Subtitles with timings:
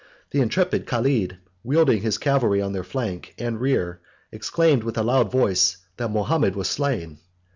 [0.31, 5.29] The intrepid Caled, wheeling his cavalry on their flank and rear, exclaimed, with a loud
[5.31, 7.19] voice, that Mahomet was slain.